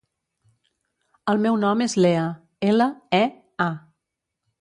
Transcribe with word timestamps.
El 1.33 1.43
meu 1.43 1.59
nom 1.63 1.83
és 1.85 1.95
Lea: 2.05 2.23
ela, 2.71 2.89
e, 3.19 3.21
a. 3.67 3.69